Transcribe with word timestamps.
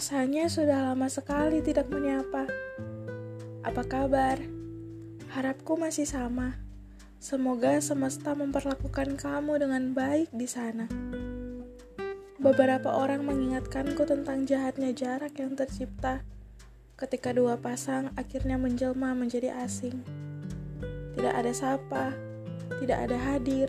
Rasanya 0.00 0.48
sudah 0.48 0.80
lama 0.88 1.12
sekali 1.12 1.60
tidak 1.60 1.92
menyapa. 1.92 2.48
Apa 3.60 3.84
kabar? 3.84 4.40
Harapku 5.28 5.76
masih 5.76 6.08
sama. 6.08 6.56
Semoga 7.20 7.76
semesta 7.84 8.32
memperlakukan 8.32 9.20
kamu 9.20 9.60
dengan 9.60 9.92
baik 9.92 10.32
di 10.32 10.48
sana. 10.48 10.88
Beberapa 12.40 12.96
orang 12.96 13.28
mengingatkanku 13.28 14.08
tentang 14.08 14.48
jahatnya 14.48 14.96
jarak 14.96 15.36
yang 15.36 15.52
tercipta 15.52 16.24
ketika 16.96 17.36
dua 17.36 17.60
pasang 17.60 18.08
akhirnya 18.16 18.56
menjelma 18.56 19.12
menjadi 19.12 19.52
asing. 19.52 20.00
Tidak 21.12 21.34
ada 21.36 21.52
sapa, 21.52 22.16
tidak 22.80 23.04
ada 23.04 23.20
hadir, 23.20 23.68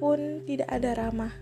pun 0.00 0.40
tidak 0.48 0.72
ada 0.72 0.96
ramah. 0.96 1.36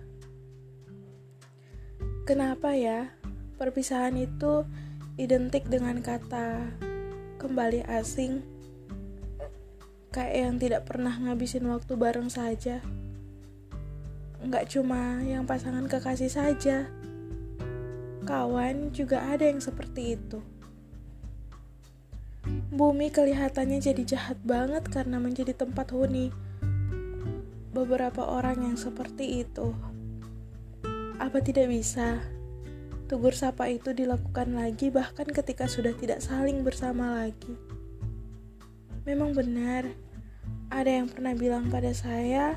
Kenapa 2.27 2.75
ya 2.75 3.22
perpisahan 3.63 4.19
itu 4.19 4.67
identik 5.15 5.71
dengan 5.71 6.03
kata 6.03 6.67
kembali 7.39 7.87
asing? 7.87 8.43
Kayak 10.11 10.35
yang 10.35 10.55
tidak 10.59 10.83
pernah 10.91 11.15
ngabisin 11.15 11.71
waktu 11.71 11.95
bareng 11.95 12.27
saja. 12.27 12.83
Nggak 14.43 14.67
cuma 14.75 15.23
yang 15.23 15.47
pasangan 15.47 15.87
kekasih 15.87 16.27
saja. 16.27 16.91
Kawan 18.27 18.91
juga 18.91 19.31
ada 19.31 19.47
yang 19.47 19.63
seperti 19.63 20.19
itu. 20.19 20.43
Bumi 22.75 23.15
kelihatannya 23.15 23.79
jadi 23.79 24.03
jahat 24.03 24.43
banget 24.43 24.91
karena 24.91 25.23
menjadi 25.23 25.55
tempat 25.55 25.95
huni 25.95 26.35
beberapa 27.71 28.27
orang 28.27 28.67
yang 28.67 28.75
seperti 28.75 29.47
itu. 29.47 29.71
Apa 31.23 31.39
tidak 31.39 31.71
bisa? 31.71 32.32
Tugur 33.13 33.37
sapa 33.37 33.69
itu 33.69 33.93
dilakukan 33.93 34.57
lagi 34.57 34.89
bahkan 34.89 35.29
ketika 35.29 35.69
sudah 35.69 35.93
tidak 35.93 36.25
saling 36.25 36.65
bersama 36.65 37.21
lagi. 37.21 37.53
Memang 39.05 39.37
benar, 39.37 39.85
ada 40.73 40.89
yang 40.89 41.13
pernah 41.13 41.37
bilang 41.37 41.69
pada 41.69 41.93
saya, 41.93 42.57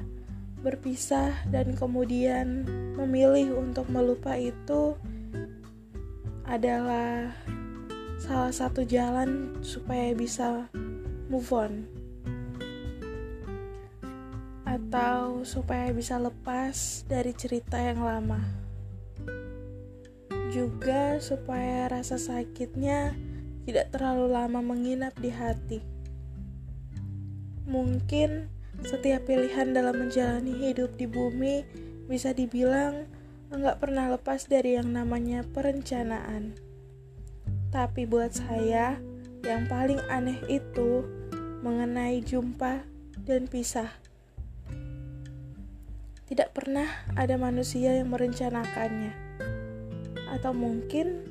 berpisah 0.64 1.44
dan 1.52 1.76
kemudian 1.76 2.64
memilih 2.96 3.52
untuk 3.60 3.92
melupa 3.92 4.40
itu 4.40 4.96
adalah 6.48 7.36
salah 8.24 8.56
satu 8.56 8.88
jalan 8.88 9.60
supaya 9.60 10.16
bisa 10.16 10.72
move 11.28 11.52
on 11.52 11.84
atau 14.64 15.44
supaya 15.44 15.92
bisa 15.92 16.16
lepas 16.16 17.04
dari 17.12 17.36
cerita 17.36 17.76
yang 17.76 18.00
lama. 18.00 18.65
Juga 20.56 21.20
supaya 21.20 21.92
rasa 21.92 22.16
sakitnya 22.16 23.12
tidak 23.68 23.92
terlalu 23.92 24.32
lama 24.32 24.64
menginap 24.64 25.12
di 25.20 25.28
hati. 25.28 25.84
Mungkin 27.68 28.48
setiap 28.88 29.28
pilihan 29.28 29.76
dalam 29.76 30.00
menjalani 30.00 30.56
hidup 30.56 30.96
di 30.96 31.12
bumi 31.12 31.68
bisa 32.08 32.32
dibilang 32.32 33.04
enggak 33.52 33.84
pernah 33.84 34.08
lepas 34.16 34.48
dari 34.48 34.80
yang 34.80 34.96
namanya 34.96 35.44
perencanaan. 35.44 36.56
Tapi 37.76 38.08
buat 38.08 38.32
saya, 38.32 38.96
yang 39.44 39.68
paling 39.68 40.00
aneh 40.08 40.40
itu 40.48 41.04
mengenai 41.68 42.24
jumpa 42.24 42.80
dan 43.28 43.52
pisah. 43.52 43.92
Tidak 46.32 46.56
pernah 46.56 46.88
ada 47.20 47.36
manusia 47.36 48.00
yang 48.00 48.08
merencanakannya. 48.08 49.25
Atau 50.36 50.52
mungkin 50.52 51.24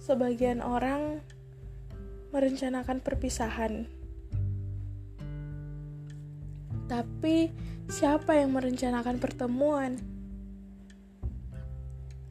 sebagian 0.00 0.64
orang 0.64 1.20
merencanakan 2.32 3.04
perpisahan 3.04 4.00
tapi 6.90 7.54
siapa 7.86 8.34
yang 8.34 8.50
merencanakan 8.50 9.22
pertemuan? 9.22 9.94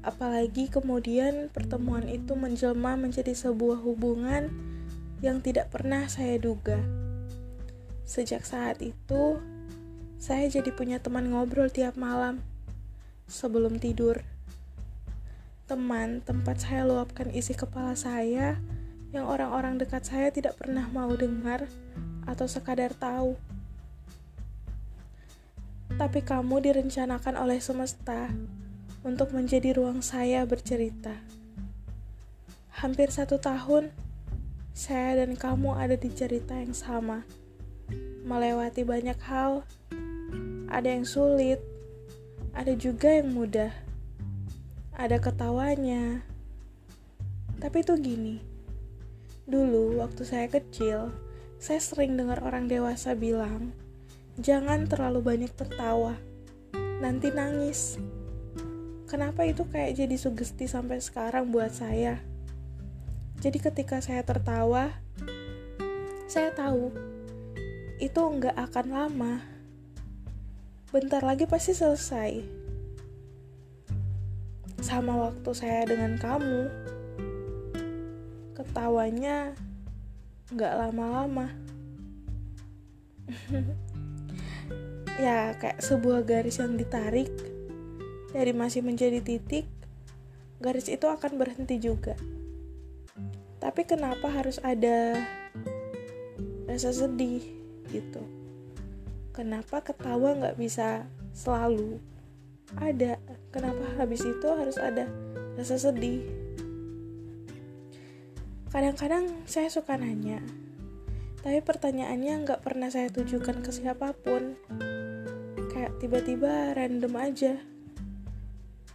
Apalagi 0.00 0.70
kemudian 0.70 1.50
pertemuan 1.50 2.06
itu 2.06 2.38
menjelma 2.38 2.94
menjadi 2.94 3.34
sebuah 3.34 3.82
hubungan 3.82 4.50
yang 5.18 5.42
tidak 5.42 5.74
pernah 5.74 6.06
saya 6.06 6.38
duga. 6.38 6.78
Sejak 8.06 8.46
saat 8.46 8.78
itu, 8.78 9.42
saya 10.18 10.46
jadi 10.46 10.70
punya 10.70 11.02
teman 11.02 11.34
ngobrol 11.34 11.66
tiap 11.68 11.98
malam 11.98 12.42
sebelum 13.26 13.82
tidur. 13.82 14.22
Teman 15.68 16.24
tempat 16.24 16.64
saya 16.64 16.86
luapkan 16.86 17.28
isi 17.34 17.52
kepala 17.52 17.92
saya 17.98 18.56
yang 19.12 19.28
orang-orang 19.28 19.76
dekat 19.76 20.06
saya 20.06 20.32
tidak 20.32 20.56
pernah 20.56 20.88
mau 20.88 21.12
dengar 21.12 21.68
atau 22.24 22.46
sekadar 22.48 22.94
tahu. 22.96 23.36
Tapi 25.98 26.20
kamu 26.22 26.62
direncanakan 26.62 27.34
oleh 27.40 27.58
semesta 27.58 28.30
untuk 29.06 29.34
menjadi 29.34 29.74
ruang 29.74 30.00
saya 30.00 30.46
bercerita. 30.48 31.14
Hampir 32.78 33.10
satu 33.10 33.42
tahun, 33.42 33.90
saya 34.74 35.22
dan 35.24 35.34
kamu 35.34 35.74
ada 35.74 35.98
di 35.98 36.10
cerita 36.14 36.54
yang 36.54 36.74
sama, 36.74 37.26
melewati 38.22 38.86
banyak 38.86 39.18
hal 39.26 39.66
ada 40.68 40.92
yang 40.92 41.08
sulit, 41.08 41.64
ada 42.52 42.76
juga 42.76 43.08
yang 43.08 43.32
mudah. 43.32 43.72
Ada 44.92 45.16
ketawanya. 45.16 46.20
Tapi 47.56 47.80
itu 47.80 47.96
gini. 47.96 48.36
Dulu 49.48 49.96
waktu 49.96 50.28
saya 50.28 50.44
kecil, 50.52 51.08
saya 51.56 51.80
sering 51.80 52.20
dengar 52.20 52.44
orang 52.44 52.68
dewasa 52.68 53.16
bilang, 53.16 53.72
"Jangan 54.36 54.84
terlalu 54.84 55.24
banyak 55.24 55.52
tertawa. 55.56 56.20
Nanti 57.00 57.32
nangis." 57.32 57.96
Kenapa 59.08 59.40
itu 59.48 59.64
kayak 59.64 59.96
jadi 59.96 60.20
sugesti 60.20 60.68
sampai 60.68 61.00
sekarang 61.00 61.48
buat 61.48 61.72
saya? 61.72 62.20
Jadi 63.40 63.56
ketika 63.56 64.04
saya 64.04 64.20
tertawa, 64.20 64.92
saya 66.28 66.52
tahu 66.52 66.92
itu 68.04 68.20
nggak 68.20 68.52
akan 68.52 68.86
lama 68.92 69.40
bentar 70.92 71.24
lagi 71.24 71.48
pasti 71.48 71.72
selesai. 71.72 72.44
Sama 74.84 75.16
waktu 75.16 75.56
saya 75.56 75.88
dengan 75.88 76.20
kamu, 76.20 76.68
ketawanya 78.60 79.56
nggak 80.52 80.74
lama-lama. 80.84 81.48
ya 85.24 85.56
kayak 85.56 85.80
sebuah 85.80 86.28
garis 86.28 86.60
yang 86.60 86.76
ditarik 86.76 87.47
dari 88.34 88.52
masih 88.52 88.84
menjadi 88.84 89.20
titik, 89.24 89.68
garis 90.60 90.88
itu 90.88 91.06
akan 91.08 91.38
berhenti 91.40 91.80
juga. 91.80 92.16
Tapi 93.58 93.82
kenapa 93.88 94.30
harus 94.30 94.62
ada 94.62 95.18
rasa 96.68 96.92
sedih 96.94 97.42
gitu? 97.90 98.20
kenapa 99.38 99.78
ketawa 99.86 100.34
nggak 100.34 100.58
bisa 100.58 101.06
selalu? 101.30 102.02
Ada. 102.74 103.22
Kenapa 103.54 103.86
habis 103.94 104.26
itu 104.26 104.48
harus 104.50 104.74
ada 104.82 105.06
rasa 105.54 105.78
sedih? 105.78 106.26
Kadang-kadang 108.68 109.46
saya 109.46 109.70
suka 109.70 109.94
nanya 109.94 110.42
tapi 111.38 111.62
pertanyaannya 111.62 112.44
nggak 112.44 112.60
pernah 112.66 112.90
saya 112.90 113.08
tujukan 113.14 113.62
ke 113.62 113.70
siapa 113.70 114.10
pun. 114.10 114.58
Kayak 115.70 115.96
tiba-tiba 116.02 116.74
random 116.74 117.14
aja 117.14 117.54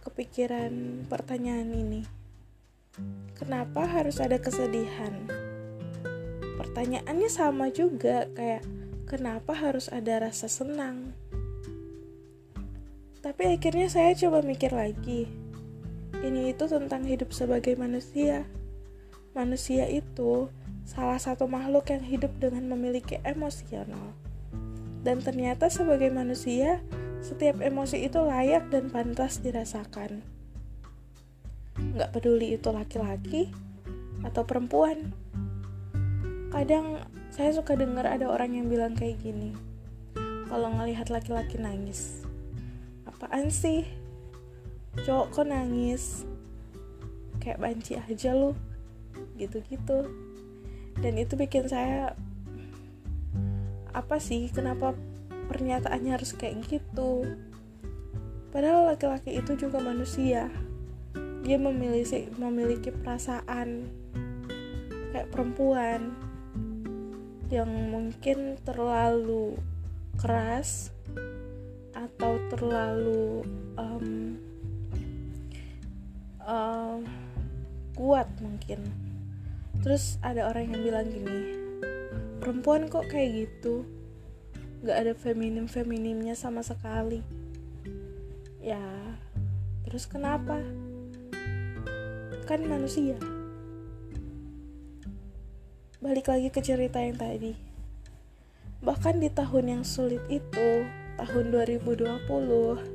kepikiran 0.04 1.04
pertanyaan 1.10 1.72
ini 1.72 2.02
kenapa 3.34 3.88
harus 3.88 4.20
ada 4.20 4.38
kesedihan 4.38 5.26
pertanyaannya 6.54 7.30
sama 7.32 7.72
juga 7.74 8.30
kayak 8.36 8.62
kenapa 9.04 9.54
harus 9.54 9.86
ada 9.92 10.26
rasa 10.26 10.50
senang? 10.50 11.12
Tapi 13.20 13.56
akhirnya 13.56 13.88
saya 13.88 14.12
coba 14.12 14.44
mikir 14.44 14.74
lagi. 14.74 15.30
Ini 16.20 16.56
itu 16.56 16.64
tentang 16.68 17.04
hidup 17.08 17.32
sebagai 17.32 17.72
manusia. 17.76 18.44
Manusia 19.32 19.88
itu 19.88 20.48
salah 20.84 21.16
satu 21.16 21.48
makhluk 21.48 21.88
yang 21.88 22.04
hidup 22.04 22.32
dengan 22.36 22.68
memiliki 22.68 23.20
emosional. 23.24 24.12
Dan 25.04 25.20
ternyata 25.20 25.68
sebagai 25.68 26.08
manusia, 26.12 26.80
setiap 27.24 27.64
emosi 27.64 28.04
itu 28.04 28.20
layak 28.20 28.68
dan 28.68 28.92
pantas 28.92 29.40
dirasakan. 29.40 30.20
Nggak 31.80 32.12
peduli 32.12 32.52
itu 32.52 32.68
laki-laki 32.68 33.48
atau 34.20 34.44
perempuan. 34.44 35.08
Kadang 36.52 37.00
saya 37.32 37.56
suka 37.56 37.80
dengar 37.80 38.04
ada 38.04 38.28
orang 38.28 38.60
yang 38.60 38.68
bilang 38.68 38.92
kayak 38.92 39.24
gini. 39.24 39.56
Kalau 40.52 40.68
ngelihat 40.76 41.08
laki-laki 41.08 41.56
nangis. 41.56 42.20
Apaan 43.08 43.48
sih? 43.48 43.88
Cowok 45.08 45.32
kok 45.32 45.48
nangis? 45.48 46.28
Kayak 47.40 47.64
banci 47.64 47.96
aja 47.96 48.36
lu. 48.36 48.52
Gitu-gitu. 49.40 50.12
Dan 51.00 51.16
itu 51.16 51.34
bikin 51.40 51.72
saya 51.72 52.12
apa 53.96 54.20
sih 54.20 54.52
kenapa 54.52 54.92
pernyataannya 55.46 56.10
harus 56.14 56.32
kayak 56.36 56.64
gitu? 56.66 57.24
Padahal 58.54 58.94
laki-laki 58.94 59.34
itu 59.34 59.58
juga 59.58 59.82
manusia. 59.82 60.46
Dia 61.44 61.58
memiliki 61.58 62.30
memiliki 62.38 62.94
perasaan 62.94 63.90
kayak 65.14 65.30
perempuan 65.30 66.14
yang 67.52 67.70
mungkin 67.92 68.58
terlalu 68.66 69.54
keras 70.18 70.90
atau 71.94 72.38
terlalu 72.50 73.46
um, 73.78 74.38
uh, 76.42 76.98
kuat 77.94 78.26
mungkin. 78.42 78.82
Terus 79.82 80.18
ada 80.24 80.50
orang 80.50 80.72
yang 80.72 80.82
bilang 80.82 81.06
gini, 81.12 81.40
perempuan 82.40 82.88
kok 82.88 83.06
kayak 83.06 83.46
gitu, 83.46 83.84
gak 84.84 85.00
ada 85.00 85.12
feminim 85.16 85.64
feminimnya 85.64 86.36
sama 86.36 86.60
sekali. 86.60 87.24
Ya 88.60 88.84
terus 89.88 90.04
kenapa? 90.04 90.60
Kan 92.44 92.68
manusia. 92.68 93.16
Balik 96.04 96.28
lagi 96.28 96.52
ke 96.52 96.60
cerita 96.60 97.00
yang 97.00 97.16
tadi. 97.16 97.56
Bahkan 98.84 99.24
di 99.24 99.32
tahun 99.32 99.80
yang 99.80 99.84
sulit 99.88 100.20
itu 100.28 100.84
tahun 101.16 101.44
2020 101.48 102.94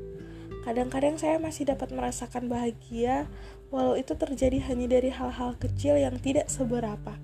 kadang-kadang 0.68 1.16
saya 1.16 1.40
masih 1.40 1.72
dapat 1.72 1.90
merasakan 1.96 2.52
bahagia 2.52 3.26
walau 3.72 3.96
itu 3.96 4.12
terjadi 4.14 4.60
hanya 4.70 5.00
dari 5.00 5.10
hal-hal 5.10 5.56
kecil 5.56 5.96
yang 5.96 6.20
tidak 6.20 6.52
seberapa 6.52 7.16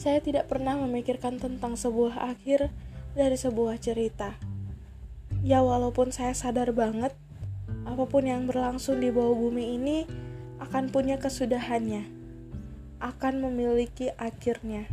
saya 0.00 0.24
tidak 0.24 0.48
pernah 0.48 0.80
memikirkan 0.80 1.36
tentang 1.36 1.76
sebuah 1.76 2.16
akhir 2.32 2.72
dari 3.12 3.36
sebuah 3.36 3.76
cerita 3.76 4.32
ya 5.44 5.60
walaupun 5.60 6.08
saya 6.08 6.32
sadar 6.32 6.72
banget 6.72 7.12
apa 7.84 8.04
pun 8.08 8.24
yang 8.24 8.48
berlangsung 8.48 9.00
di 9.00 9.12
bawah 9.12 9.36
bumi 9.36 9.76
ini 9.76 9.98
akan 10.60 10.92
punya 10.92 11.16
kesudahannya, 11.16 12.04
akan 13.00 13.34
memiliki 13.40 14.12
akhirnya. 14.20 14.84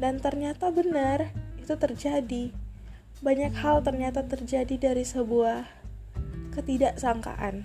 Dan 0.00 0.18
ternyata 0.18 0.72
benar, 0.72 1.28
itu 1.60 1.76
terjadi. 1.76 2.50
Banyak 3.20 3.52
hal 3.60 3.84
ternyata 3.84 4.24
terjadi 4.24 4.74
dari 4.80 5.04
sebuah 5.04 5.68
ketidaksangkaan. 6.56 7.62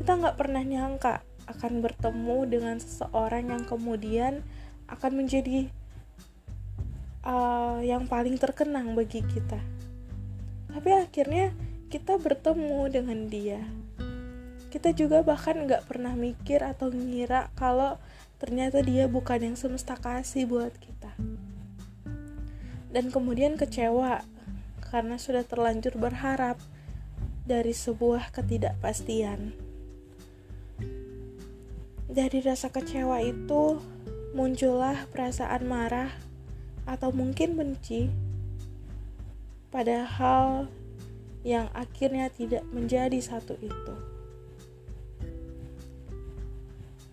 Kita 0.00 0.12
nggak 0.16 0.36
pernah 0.40 0.64
nyangka 0.64 1.20
akan 1.48 1.84
bertemu 1.84 2.38
dengan 2.48 2.76
seseorang 2.80 3.52
yang 3.52 3.64
kemudian 3.68 4.40
akan 4.88 5.12
menjadi 5.24 5.68
uh, 7.24 7.80
yang 7.84 8.08
paling 8.08 8.40
terkenang 8.40 8.96
bagi 8.96 9.20
kita. 9.20 9.60
Tapi 10.72 10.90
akhirnya 10.96 11.52
kita 11.88 12.20
bertemu 12.20 12.80
dengan 12.92 13.18
dia. 13.28 13.60
Kita 14.68 14.92
juga 14.92 15.24
bahkan 15.24 15.64
nggak 15.64 15.88
pernah 15.88 16.12
mikir 16.12 16.60
atau 16.60 16.92
ngira 16.92 17.48
kalau 17.56 17.96
ternyata 18.36 18.84
dia 18.84 19.08
bukan 19.08 19.40
yang 19.52 19.56
semesta 19.56 19.96
kasih 19.96 20.44
buat 20.44 20.76
kita. 20.76 21.12
Dan 22.92 23.08
kemudian 23.12 23.56
kecewa 23.56 24.24
karena 24.88 25.16
sudah 25.20 25.44
terlanjur 25.44 25.96
berharap 25.96 26.56
dari 27.48 27.72
sebuah 27.72 28.32
ketidakpastian. 28.32 29.56
Dari 32.08 32.38
rasa 32.40 32.72
kecewa 32.72 33.20
itu 33.24 33.80
muncullah 34.38 35.10
perasaan 35.10 35.66
marah 35.66 36.14
atau 36.86 37.10
mungkin 37.10 37.58
benci 37.58 38.06
padahal 39.74 40.70
yang 41.42 41.66
akhirnya 41.74 42.30
tidak 42.30 42.62
menjadi 42.70 43.18
satu 43.18 43.58
itu. 43.58 43.94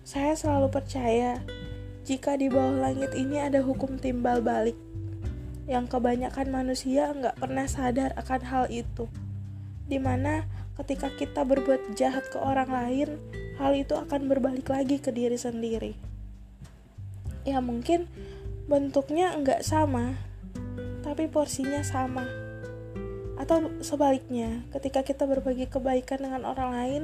Saya 0.05 0.37
selalu 0.37 0.69
percaya 0.69 1.41
jika 2.05 2.37
di 2.37 2.45
bawah 2.45 2.93
langit 2.93 3.17
ini 3.17 3.41
ada 3.41 3.65
hukum 3.65 3.97
timbal 3.97 4.45
balik 4.45 4.77
yang 5.65 5.89
kebanyakan 5.89 6.53
manusia 6.53 7.09
nggak 7.09 7.41
pernah 7.41 7.65
sadar 7.65 8.13
akan 8.21 8.41
hal 8.45 8.65
itu. 8.69 9.09
Di 9.89 9.97
mana 9.97 10.45
ketika 10.77 11.09
kita 11.17 11.41
berbuat 11.41 11.97
jahat 11.97 12.29
ke 12.29 12.37
orang 12.37 12.69
lain, 12.69 13.17
hal 13.57 13.73
itu 13.73 13.97
akan 13.97 14.29
berbalik 14.29 14.69
lagi 14.69 15.01
ke 15.01 15.09
diri 15.09 15.41
sendiri. 15.41 16.04
Ya 17.45 17.61
mungkin 17.61 18.09
bentuknya 18.65 19.37
nggak 19.37 19.61
sama, 19.61 20.17
tapi 21.05 21.29
porsinya 21.29 21.85
sama. 21.85 22.25
Atau 23.37 23.69
sebaliknya, 23.85 24.65
ketika 24.73 25.05
kita 25.05 25.29
berbagi 25.29 25.69
kebaikan 25.69 26.25
dengan 26.25 26.49
orang 26.49 26.69
lain, 26.73 27.03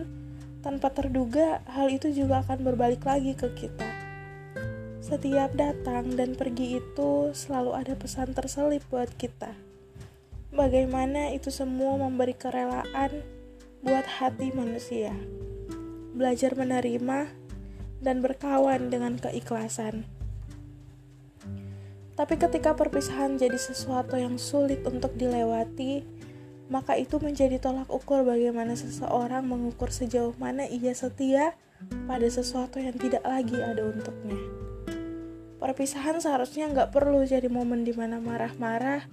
tanpa 0.66 0.90
terduga 0.90 1.62
hal 1.70 1.94
itu 1.94 2.10
juga 2.10 2.42
akan 2.42 2.66
berbalik 2.66 3.06
lagi 3.06 3.38
ke 3.38 3.54
kita. 3.54 3.90
Setiap 5.02 5.58
datang 5.58 6.14
dan 6.14 6.38
pergi 6.38 6.80
itu 6.80 7.34
selalu 7.34 7.74
ada 7.76 7.94
pesan 7.98 8.32
terselip 8.32 8.86
buat 8.88 9.10
kita. 9.18 9.54
Bagaimana 10.54 11.34
itu 11.34 11.50
semua 11.50 11.98
memberi 11.98 12.38
kerelaan 12.38 13.26
buat 13.82 14.06
hati 14.06 14.54
manusia. 14.54 15.12
Belajar 16.14 16.54
menerima 16.54 17.28
dan 18.00 18.22
berkawan 18.22 18.94
dengan 18.94 19.18
keikhlasan. 19.18 20.21
Tapi 22.22 22.38
ketika 22.38 22.78
perpisahan 22.78 23.42
jadi 23.42 23.58
sesuatu 23.58 24.14
yang 24.14 24.38
sulit 24.38 24.86
untuk 24.86 25.18
dilewati, 25.18 26.06
maka 26.70 26.94
itu 26.94 27.18
menjadi 27.18 27.58
tolak 27.58 27.90
ukur 27.90 28.22
bagaimana 28.22 28.78
seseorang 28.78 29.42
mengukur 29.42 29.90
sejauh 29.90 30.38
mana 30.38 30.70
ia 30.70 30.94
setia 30.94 31.58
pada 32.06 32.30
sesuatu 32.30 32.78
yang 32.78 32.94
tidak 32.94 33.26
lagi 33.26 33.58
ada 33.58 33.82
untuknya. 33.90 34.38
Perpisahan 35.58 36.22
seharusnya 36.22 36.70
nggak 36.70 36.94
perlu 36.94 37.26
jadi 37.26 37.50
momen 37.50 37.82
di 37.82 37.94
mana 37.98 38.22
marah-marah 38.22 39.10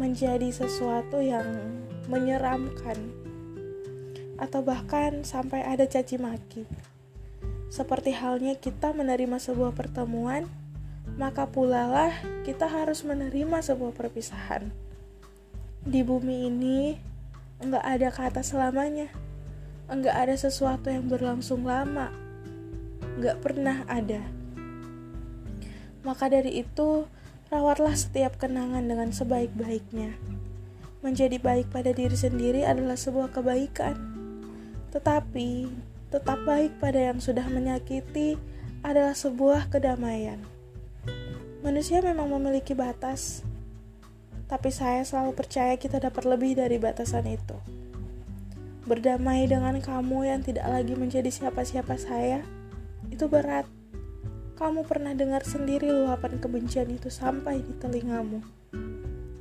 menjadi 0.00 0.48
sesuatu 0.48 1.20
yang 1.20 1.44
menyeramkan 2.08 2.96
atau 4.40 4.64
bahkan 4.64 5.28
sampai 5.28 5.60
ada 5.60 5.84
caci 5.84 6.16
maki. 6.16 6.64
Seperti 7.74 8.14
halnya 8.14 8.54
kita 8.54 8.94
menerima 8.94 9.42
sebuah 9.42 9.74
pertemuan, 9.74 10.46
maka 11.18 11.50
pula 11.50 11.90
lah 11.90 12.14
kita 12.46 12.70
harus 12.70 13.02
menerima 13.02 13.58
sebuah 13.66 13.90
perpisahan 13.90 14.70
di 15.84 16.00
bumi 16.00 16.48
ini 16.48 16.96
enggak 17.60 17.84
ada 17.84 18.08
kata 18.08 18.40
selamanya. 18.40 19.12
Enggak 19.84 20.16
ada 20.16 20.32
sesuatu 20.32 20.88
yang 20.88 21.12
berlangsung 21.12 21.68
lama. 21.68 22.08
Enggak 23.20 23.44
pernah 23.44 23.84
ada. 23.84 24.24
Maka 26.00 26.32
dari 26.32 26.64
itu, 26.64 27.04
rawatlah 27.52 27.92
setiap 27.92 28.40
kenangan 28.40 28.84
dengan 28.84 29.12
sebaik-baiknya. 29.12 30.16
Menjadi 31.04 31.36
baik 31.36 31.68
pada 31.68 31.92
diri 31.92 32.16
sendiri 32.16 32.64
adalah 32.64 32.96
sebuah 32.96 33.28
kebaikan. 33.36 33.96
Tetapi, 34.88 35.68
tetap 36.14 36.38
baik 36.46 36.78
pada 36.78 37.10
yang 37.10 37.18
sudah 37.18 37.42
menyakiti 37.50 38.38
adalah 38.86 39.18
sebuah 39.18 39.66
kedamaian. 39.66 40.38
Manusia 41.66 41.98
memang 41.98 42.30
memiliki 42.30 42.70
batas, 42.70 43.42
tapi 44.46 44.70
saya 44.70 45.02
selalu 45.02 45.34
percaya 45.34 45.74
kita 45.74 45.98
dapat 45.98 46.22
lebih 46.22 46.54
dari 46.54 46.78
batasan 46.78 47.26
itu. 47.26 47.58
Berdamai 48.86 49.50
dengan 49.50 49.74
kamu 49.82 50.30
yang 50.30 50.40
tidak 50.46 50.70
lagi 50.70 50.94
menjadi 50.94 51.26
siapa-siapa 51.34 51.98
saya, 51.98 52.46
itu 53.10 53.26
berat. 53.26 53.66
Kamu 54.54 54.86
pernah 54.86 55.18
dengar 55.18 55.42
sendiri 55.42 55.90
luapan 55.90 56.38
kebencian 56.38 56.94
itu 56.94 57.10
sampai 57.10 57.58
di 57.58 57.74
telingamu. 57.82 58.38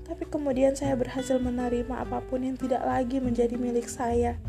Tapi 0.09 0.25
kemudian 0.25 0.73
saya 0.73 0.97
berhasil 0.97 1.37
menerima 1.37 2.01
apa 2.01 2.17
pun 2.25 2.41
yang 2.41 2.57
tidak 2.57 2.81
lagi 2.81 3.21
menjadi 3.21 3.53
milik 3.61 3.85
saya. 3.85 4.41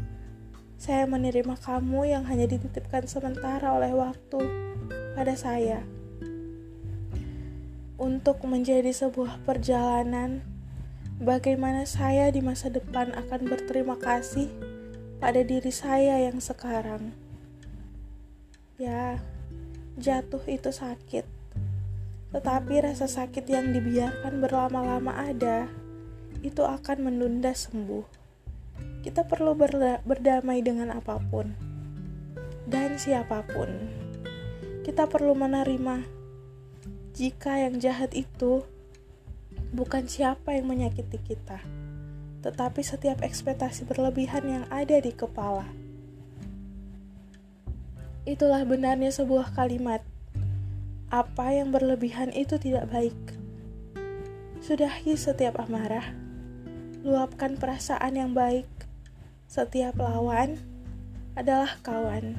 Saya 0.77 1.09
menerima 1.09 1.57
kamu 1.61 2.11
yang 2.11 2.25
hanya 2.29 2.45
dititipkan 2.51 3.09
sementara 3.09 3.73
oleh 3.73 3.95
waktu 3.95 4.41
pada 5.15 5.33
saya 5.39 5.83
untuk 7.95 8.43
menjadi 8.43 8.91
sebuah 8.91 9.47
perjalanan 9.47 10.43
bagaimana 11.23 11.87
saya 11.87 12.29
di 12.35 12.43
masa 12.43 12.67
depan 12.69 13.15
akan 13.15 13.41
berterima 13.47 13.95
kasih 13.95 14.51
pada 15.23 15.41
diri 15.47 15.71
saya 15.71 16.19
yang 16.27 16.43
sekarang. 16.43 17.15
Ya, 18.75 19.23
jatuh 19.95 20.43
itu 20.51 20.75
sakit. 20.75 21.25
Tetapi 22.35 22.75
rasa 22.83 23.07
sakit 23.07 23.47
yang 23.47 23.71
dibiarkan 23.71 24.43
berlama-lama 24.43 25.15
ada, 25.15 25.71
itu 26.43 26.67
akan 26.67 27.09
menunda 27.09 27.55
sembuh. 27.55 28.24
Kita 29.05 29.21
perlu 29.29 29.53
berda 29.53 30.01
berdamai 30.01 30.65
dengan 30.65 30.89
apa 30.97 31.21
pun 31.21 31.53
dan 32.65 32.97
siapa 32.97 33.45
pun. 33.45 33.69
Kita 34.81 35.05
perlu 35.05 35.37
menerima 35.37 36.01
jika 37.13 37.61
yang 37.61 37.77
jahat 37.85 38.17
itu 38.17 38.65
bukan 39.77 40.09
siapa 40.09 40.57
yang 40.57 40.73
menyakiti 40.73 41.21
kita, 41.21 41.61
tetapi 42.41 42.81
setiap 42.81 43.21
ekspektasi 43.21 43.85
berlebihan 43.85 44.45
yang 44.49 44.65
ada 44.73 44.97
di 44.99 45.13
kepala. 45.13 45.69
Itulah 48.25 48.65
benarnya 48.65 49.13
sebuah 49.13 49.53
kalimat. 49.53 50.01
Apa 51.13 51.55
yang 51.55 51.71
berlebihan 51.71 52.33
itu 52.33 52.57
tidak 52.57 52.89
baik. 52.89 53.21
Sudahi 54.65 55.13
setiap 55.15 55.61
amarah. 55.61 56.17
Luapkan 57.05 57.61
perasaan 57.61 58.17
yang 58.17 58.33
baik. 58.33 58.74
Setiap 59.55 60.03
lawan 60.03 60.59
adalah 61.39 61.79
kawan. 61.87 62.35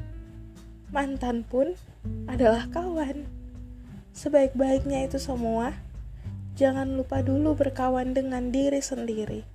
Mantan 0.92 1.48
pun 1.48 1.72
adalah 2.28 2.68
kawan. 2.68 3.24
Sebaik-baiknya 4.12 5.08
itu 5.08 5.16
semua, 5.16 5.80
jangan 6.60 6.92
lupa 6.92 7.24
dulu 7.24 7.56
berkawan 7.56 8.12
dengan 8.12 8.52
diri 8.52 8.84
sendiri. 8.84 9.48